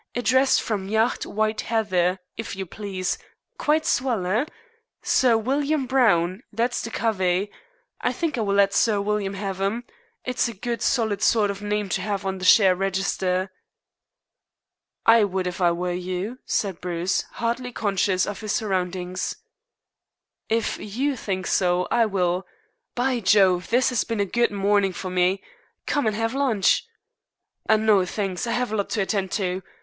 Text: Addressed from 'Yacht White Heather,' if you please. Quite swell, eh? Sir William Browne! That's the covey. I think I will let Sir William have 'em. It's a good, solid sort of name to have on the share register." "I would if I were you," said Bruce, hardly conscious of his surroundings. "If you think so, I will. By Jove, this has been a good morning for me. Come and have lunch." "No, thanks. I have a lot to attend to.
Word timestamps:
Addressed 0.15 0.63
from 0.63 0.89
'Yacht 0.89 1.27
White 1.27 1.61
Heather,' 1.61 2.17
if 2.35 2.55
you 2.55 2.65
please. 2.65 3.19
Quite 3.59 3.85
swell, 3.85 4.25
eh? 4.25 4.45
Sir 5.03 5.37
William 5.37 5.85
Browne! 5.85 6.41
That's 6.51 6.81
the 6.81 6.89
covey. 6.89 7.51
I 8.01 8.11
think 8.11 8.35
I 8.35 8.41
will 8.41 8.55
let 8.55 8.73
Sir 8.73 8.99
William 8.99 9.35
have 9.35 9.61
'em. 9.61 9.83
It's 10.25 10.47
a 10.47 10.55
good, 10.55 10.81
solid 10.81 11.21
sort 11.21 11.51
of 11.51 11.61
name 11.61 11.87
to 11.89 12.01
have 12.01 12.25
on 12.25 12.39
the 12.39 12.45
share 12.45 12.75
register." 12.75 13.51
"I 15.05 15.23
would 15.23 15.45
if 15.45 15.61
I 15.61 15.69
were 15.71 15.93
you," 15.93 16.39
said 16.47 16.81
Bruce, 16.81 17.21
hardly 17.33 17.71
conscious 17.71 18.25
of 18.25 18.41
his 18.41 18.53
surroundings. 18.53 19.35
"If 20.49 20.79
you 20.79 21.15
think 21.15 21.45
so, 21.45 21.87
I 21.91 22.07
will. 22.07 22.47
By 22.95 23.19
Jove, 23.19 23.69
this 23.69 23.89
has 23.89 24.03
been 24.03 24.19
a 24.19 24.25
good 24.25 24.49
morning 24.49 24.93
for 24.93 25.11
me. 25.11 25.43
Come 25.85 26.07
and 26.07 26.15
have 26.15 26.33
lunch." 26.33 26.87
"No, 27.69 28.03
thanks. 28.03 28.47
I 28.47 28.53
have 28.53 28.71
a 28.71 28.75
lot 28.75 28.89
to 28.89 29.01
attend 29.03 29.31
to. 29.33 29.61